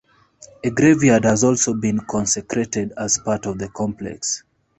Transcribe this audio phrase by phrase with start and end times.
[0.63, 4.41] A graveyard has also been consecrated as part of the complex.